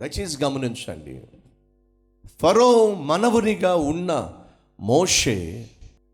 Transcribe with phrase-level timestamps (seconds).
[0.00, 1.22] దయచేసి గమనించండి.
[2.42, 4.32] ఫరో మనవునిగా ఉన్న
[4.80, 5.66] మోషే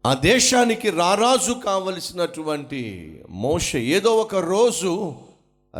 [0.06, 5.14] ఆ దేశానికి రారాజు కావలసినటువంటి మోషే ఏదో ఒక రోజు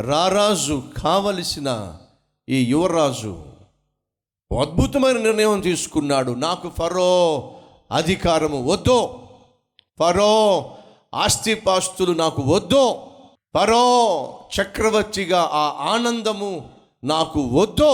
[0.01, 1.99] రారాజు కావలసిన
[2.49, 3.45] ఈ యువరాజు
[4.61, 6.33] అద్భుతమైన నిర్ణయం తీసుకున్నాడు.
[6.33, 7.51] నాకు ఫరో
[7.93, 9.19] అధికారము వద్దు.
[9.99, 10.71] ఫరో
[11.15, 12.97] ఆస్తిపాస్తులు నాకు వద్దు.
[13.55, 14.29] ఫరో
[14.61, 16.74] చక్రవర్తిగా ఆ ఆనందము
[17.05, 17.91] నాకు వద్దు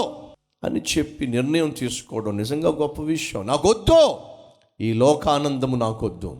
[0.63, 3.47] అని చెప్పి నిర్ణయం తీసుకోవడం నిజంగా గొప్ప విషయం.
[3.47, 4.15] నాకు వద్దు.
[4.81, 6.37] ఈ లోకానందము నాకు వద్దు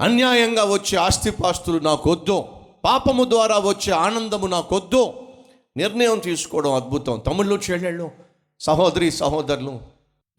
[0.00, 2.44] అన్యాయంగా వచ్చే ఆస్తిపాస్తులు నాకు వద్దు
[2.84, 5.12] పాపము ద్వారా వచ్చే ఆనందము నాకు వద్దు
[5.76, 7.18] నిర్ణయం తీసుకోవడం అద్భుతం.
[7.18, 8.10] తమిళ్ళు చెల్లెళ్ళు
[8.60, 9.80] సహోదరి సహోదరులు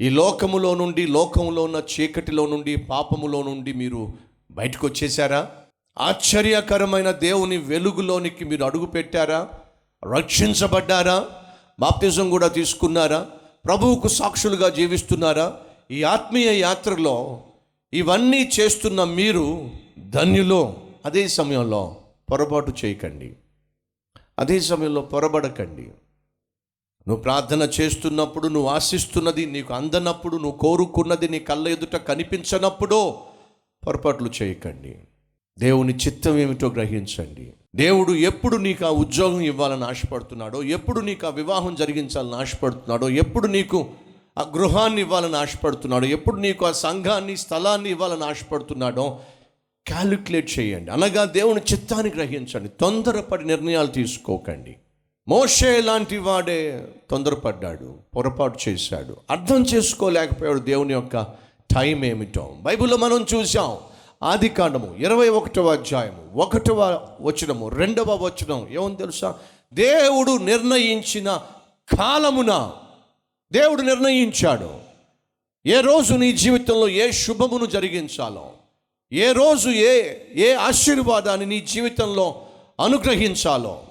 [0.02, 4.14] ఈ లోకములో నుండి లోకములో ఉన్న చీకటిలో నుండి పాపములో నుండి మీరు
[4.52, 5.52] బయటకు వచ్చేసారా
[6.00, 9.48] ఆశ్చర్యకరమైన దేవుని వెలుగులోనికి మీరు అడుగు పెట్టారా
[10.12, 11.26] రక్షించబడ్డారా?
[11.80, 13.28] బాప్తిజం కూడా తీసుకున్నారా?
[13.66, 15.58] ప్రభువుకు సాక్షులుగా జీవిస్తున్నారా?
[15.92, 17.42] ఈ ఆత్మీయ యాత్రలో
[17.94, 19.70] ఇవన్నీ చేస్తున్న మీరు
[20.10, 20.76] ధన్యులో.
[21.06, 21.96] అదే సమయంలో
[22.32, 23.34] పొరపాటు చేయకండి.
[24.40, 25.82] అదే సమయంలో పొరబడకండి.
[27.08, 33.18] నువ్వు ప్రార్థన చేస్తున్నప్పుడు నువ్వు ఆశిస్తున్నది నీకు అందనప్పుడు నువ్వు కోరుకున్నది నీ కళ్ళ ఎదుట కనిపించనప్పుడు
[33.88, 35.00] పొరపాట్లు చేయకండి.
[35.60, 37.54] దేవుని చిత్తం ఏమిటో గ్రహించండి.
[37.76, 43.88] దేవుడు ఎప్పుడు నీకు ఆ ఉద్యోగం ఇవ్వాలని ఆశపడుతున్నాడో ఎప్పుడు నీకు ఆ వివాహం జరిగించాలని ఆశపడుతున్నాడో ఎప్పుడు నీకు
[44.38, 49.20] ఆ గృహాన్ని ఇవ్వాలని ఆశపడుతున్నాడో ఎప్పుడు నీకు ఆ సంఘాన్ని స్థలాన్ని ఇవ్వాలని ఆశపడుతున్నాడో
[49.88, 50.92] క్యాలిక్యులేట్ చేయండి.
[50.92, 52.70] అనగా దేవుని చిత్తాన్ని గ్రహించండి.
[52.70, 54.76] తొందరపడి నిర్ణయాలు తీసుకోకండి.
[55.28, 59.18] మోషే లాంటి వాడే తొందరపడ్డాడు పొరపాటు చేశాడు.
[59.32, 61.22] అర్థం చేసుకోలేకపోయాడు దేవుని యొక్క
[61.76, 62.54] టైం ఏమిటో.
[62.62, 63.78] బైబిల్లో మనం చూసాం
[64.24, 69.36] ఆది కాండము ఇరవై ఒకటవ అధ్యాయము ఒకటవ వచనము రెండవ వచనం ఏమని తెలుసా?
[69.74, 71.42] దేవుడు నిర్ణయించిన
[71.98, 72.72] కాలమున
[73.54, 74.80] దేవుడు నిర్ణయించాడు.
[75.66, 78.52] ఏ రోజు నీ జీవితంలో ఏ శుభమును జరిగించాలో
[79.14, 82.46] ఏ రోజు ఏ ఏ ఆశీర్వాదాన్ని నీ జీవితంలో
[82.80, 83.84] అనుగ్రహించాలో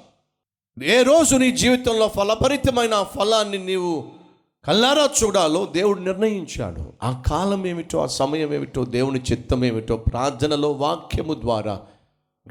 [0.82, 4.21] ఏ రోజు నీ జీవితంలో ఫలభరితమైన ఫలాన్ని నీవు
[4.64, 6.92] కల్లారా చూడాలో దేవుడు నిర్ణయించాడు.
[7.02, 11.80] ఆ కాలం ఏమిటో ఆ సమయం ఏమిటో దేవుని చిత్తం ఏమిటో ప్రార్థనలో వాక్యము ద్వారా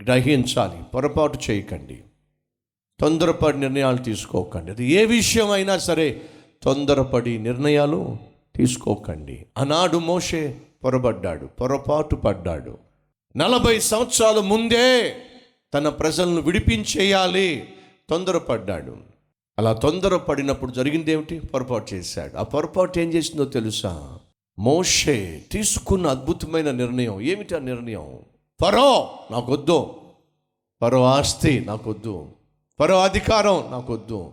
[0.01, 0.83] గ్రహించాలి.
[0.93, 2.03] పొరపాటు చేయకండి.
[2.99, 4.71] తొందరపడి నిర్ణయాలు తీసుకోకండి.
[4.71, 6.21] అది ఏ విషయమైనా సరే
[6.63, 8.17] తొందరపడి నిర్ణయాలు
[8.55, 9.45] తీసుకోకండి.
[9.57, 12.77] ఆనాడు మోషే పొరబడ్డాడు పొరపాటు పడ్డాడు.
[13.37, 15.15] నలభై సంవత్సరాల ముందే
[15.73, 17.69] తన ప్రజలను విడిపించేయాలి
[18.09, 19.10] తొందరపడ్డాడు.
[19.61, 22.37] అలా తొందరపడినప్పుడు జరిగింది ఏమిటి పొరపాటు చేశాడు.
[22.37, 24.19] ఆ పొరపాటు ఏం చేసిందో తెలుసా?
[24.59, 27.21] మోషే తీసుకున్న అద్భుతమైన నిర్ణయం.
[27.21, 28.19] ఏమిటి ఆ నిర్ణయం?
[28.63, 29.95] పరో నాకొద్దు.
[30.81, 32.29] పరో ఆస్తి నాకొద్దు.
[32.79, 34.31] పరో అధికారం నాకొద్దు.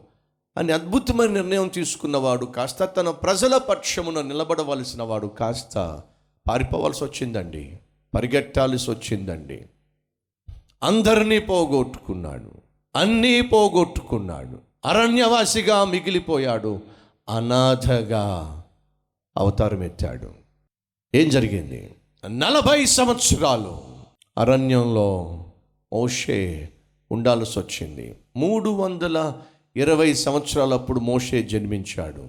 [0.56, 6.00] అని అద్భుతమైన నిర్ణయం తీసుకున్నవాడు కాస్త తన ప్రజల పక్షమున నిలబడవలసిన వాడు కాస్త
[6.48, 7.78] పారిపోవాల్సి వచ్చిందండి.
[8.14, 9.66] పరిగెట్టాల్సి వచ్చిందండి.
[10.82, 12.52] అందరినీ పోగొట్టుకున్నాడు.
[12.96, 14.67] అన్నీ పోగొట్టుకున్నాడు.
[14.88, 16.80] అరణ్యవాసిగా మిగిలిపోయాడు.
[17.28, 18.62] అనాథగా
[19.36, 20.30] అవతారం ఎత్తాడు.
[21.14, 21.94] ఏం జరిగింది?
[22.28, 23.80] నలభై సంవత్సరాలు
[24.38, 25.44] అరణ్యంలో
[25.92, 26.68] మోషే
[27.12, 28.16] ఉండాల్సి వచ్చింది.
[28.36, 29.34] మూడు వందల
[29.76, 32.28] ఇరవై సంవత్సరాలప్పుడు మోషే జన్మించాడు.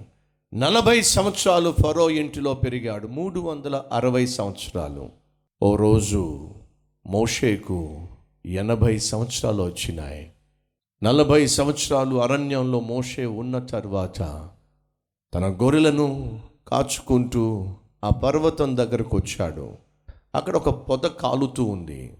[0.54, 3.06] నలభై సంవత్సరాలు ఫరో ఇంటిలో పెరిగాడు.
[3.06, 5.10] మూడు వందల అరవై సంవత్సరాలు.
[5.62, 6.50] ఓ రోజు
[7.06, 8.08] మోషేకు
[8.46, 10.32] ఎనభై సంవత్సరాలు వచ్చినాయి.
[11.02, 14.48] నలభై సంవత్సరాలు అరణ్యంలో మోషే ఉన్న తర్వాత
[15.34, 17.68] తన గొర్రెలను కాచుకుంటూ
[18.04, 19.72] ఆ పర్వతం దగ్గరకు వచ్చాడు.
[20.34, 22.16] అక్కడ ఒక పొద కాలుతూ ఉంది.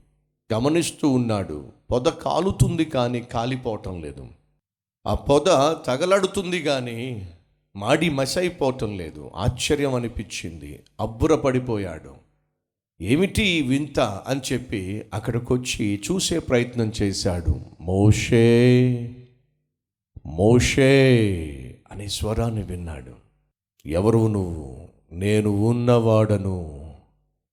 [0.52, 1.68] గమనిస్తూ ఉన్నాడు.
[1.91, 4.26] పొద కాలుతుంది కానీ కాలిపోవటం లేదు.
[5.06, 5.47] ఆ పొద
[5.86, 7.28] తగలడుతుంది కానీ
[7.76, 9.30] మాడి మసైపోవటం లేదు.
[9.36, 10.82] ఆశ్చర్యం అనిపించింది.
[11.00, 12.29] అబ్బురపడిపోయాడు.
[13.02, 17.60] ఏమిటి వింత అని చెప్పి అక్కడికి వచ్చి చూసే ప్రయత్నం చేశాడు.
[17.80, 19.10] మోషే
[20.26, 20.86] మోషే
[21.92, 23.12] అనే స్వరాన్ని విన్నాడు.
[23.88, 24.88] ఎవరు నువ్వు?
[25.12, 26.91] నేను ఉన్నవాడను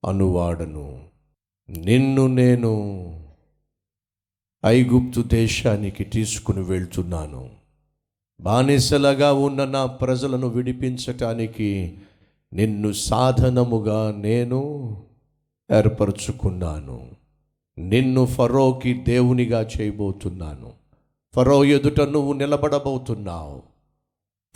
[0.08, 1.04] అనువాడను.
[1.70, 3.04] నిన్ను నేను
[4.66, 7.50] ఐగుప్తు దేశానికి తీసుకుని వెళ్తున్నాను.
[8.42, 11.98] బానిసలుగా ఉన్న నా ప్రజలను విడిపించటానికి
[12.54, 14.94] నిన్ను సాధనముగా నేను
[15.72, 17.12] ఏర్పరచుకున్నాను.
[17.78, 20.72] నిన్ను ఫరోకి దేవునిగా చేయబోతున్నాను.
[21.36, 23.62] ఫరో ఎదుట నువ్వు నిలబడబోతున్నావు.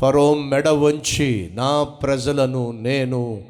[0.02, 3.44] ఫరో మెడ వంచి నా ప్రజలను నేను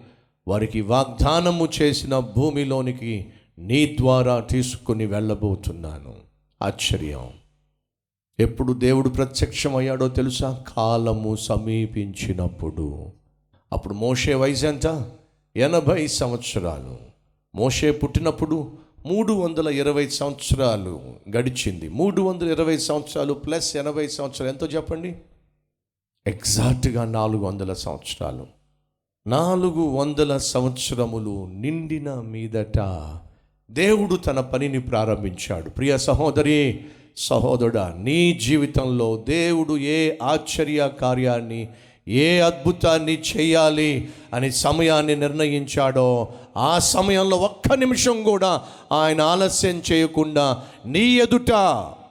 [0.48, 3.30] వారికి వాగ్దానము చేసిన భూమిలోనికి
[3.60, 6.16] నీ ద్వారా తీసుకుని వెళ్ళబోతున్నాను.
[6.62, 7.30] ఆశ్చర్యం.
[8.40, 10.64] ఎప్పుడు దేవుడు ప్రత్యక్షమయ్యాడో తెలుసా?
[10.76, 13.06] కాలము సమీపించినప్పుడు.
[13.74, 15.12] అప్పుడు మోషే వయసు ఎంత?
[15.56, 17.11] ఎనభై సంవత్సరాలు.
[17.56, 18.72] మోషే పుట్టినప్పుడు
[19.06, 21.02] మూడు వందల ఇరవై సంవత్సరాలు
[21.38, 21.90] గడిచింది.
[21.90, 24.52] మూడు వందల ఇరవై సంవత్సరాలు ప్లస్ ఎనభై సంవత్సరాలు.
[24.52, 25.16] ఎంతో చెప్పండి?
[26.28, 28.48] ఎగ్జాక్ట్గా నాలుగు వందల సంవత్సరాలు.
[29.28, 32.80] నాలుగు వందల సంవత్సరములు నిండిన మీదట
[33.72, 35.70] దేవుడు తన పనిని ప్రారంభించాడు.
[35.70, 36.80] ప్రియ సహోదరి
[37.18, 41.70] సహోదరుడా నీ జీవితంలో దేవుడు ఏ ఆశ్చర్య కార్యాన్ని
[42.08, 46.28] ఏ అద్భుతాన్ని చేయాలి అని సమయాన్ని నిర్ణయించాడో
[46.58, 48.62] ఆ సమయంలో ఒక్క నిమిషం కూడా
[48.92, 51.52] ఆయన ఆలస్యం చేయకుండా నీ ఎదుట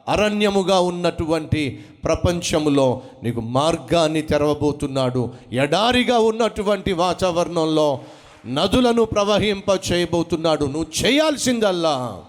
[0.09, 5.31] అరణ్యముగా ఉన్నటువంటి ప్రపంచములో నీకు మార్గాన్ని తెరవబోతున్నాడు.
[5.53, 8.01] ఎడారిగా ఉన్నటువంటి వాతావరణంలో
[8.47, 10.65] నదులను ప్రవహింప చేయబోతున్నాడు.
[10.65, 12.23] నువ్వు చేయాల్సిందల్లా.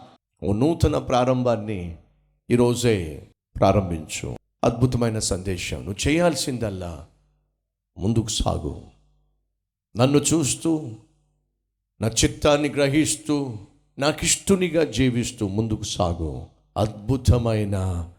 [0.43, 1.95] ఓ నూతన ప్రారంభాన్ని
[2.51, 3.23] ఈరోజే
[3.59, 4.35] ప్రారంభించు.
[4.63, 5.77] అద్భుతమైన సందేశం.
[5.77, 7.05] నువ్వు చేయాల్సిందల్లా.
[7.97, 8.81] ముందుకు సాగు.
[9.97, 10.91] నన్ను చూస్తూ
[12.01, 13.53] నా చిత్తాన్ని గ్రహిస్తూ
[13.99, 16.45] నాకిష్టునిగా జీవిస్తూ ముందుకు సాగు.
[16.77, 18.09] అద్భుతమైన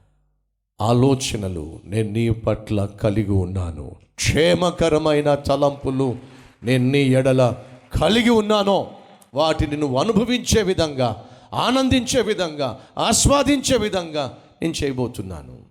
[0.81, 3.97] ఆలోచనలు నేను నీ పట్ల కలిగి ఉన్నాను.
[4.15, 6.19] క్షేమకరమైన తలంపులు
[6.63, 7.57] నేను నీ ఎడల
[8.03, 8.91] కలిగి ఉన్నానో.
[9.35, 15.62] వాటిని నువ్వు అనుభవించే విధంగా ఆనందించే విధంగా ఆస్వాదించే విధంగా నేను చేయబోతున్నాను.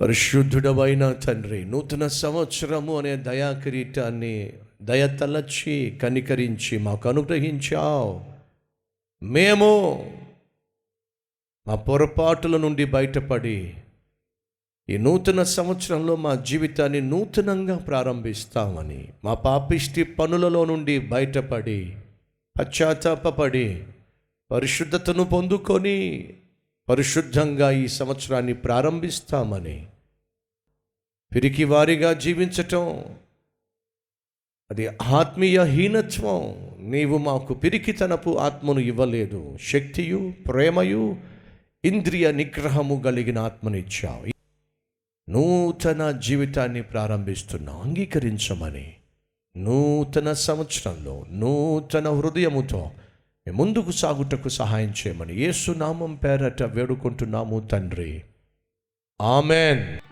[0.00, 4.52] పరిశుద్ధుడవైన తండ్రి నూతన సంవత్సరము అనే దయా కిరీటాన్ని
[4.82, 8.24] దయ తలచి కనికరించి మాకు అనుగ్రహించావు.
[9.22, 9.70] మేము
[11.66, 13.74] మా పొరపాటుల నుండి బయటపడి
[14.88, 21.96] ఈ నూతన సంవత్సరంలో మా జీవితాన్ని నూతనంగా ప్రారంభిస్తామని మా పాపిష్టి పనులలో నుండి బయటపడి
[22.58, 23.84] పశ్చాత్తాపడి
[24.50, 26.34] పరిశుద్ధతను పొందుకొని
[26.88, 29.86] పరిశుద్ధంగా ఈ సంవత్సరాన్ని ప్రారంభిస్తామని
[31.34, 33.04] పిరికి వారిగా జీవించటం
[34.70, 39.58] అది ఆత్మీయ హీనత్వం నీవు మాకు పిరికితనపు ఆత్మను ఇవ్వలేదు.
[39.62, 41.16] శక్తియు ప్రేమయు
[41.84, 44.32] ఇంద్రియ నిగ్రహము కలిగిన ఆత్మనిచ్చావు.
[45.30, 48.96] నూతన జీవితాన్ని ప్రారంభిస్తున్నావు అంగీకరించమని
[49.56, 52.90] నూతన సంవత్సరంలో నూతన హృదయముతో
[53.50, 58.22] ముందుకు సాగుటకు సహాయం చేయమని ఏసునామం నామం పేరట వేడుకుంటున్నాము తండ్రి.
[59.22, 60.05] ఆమెన్.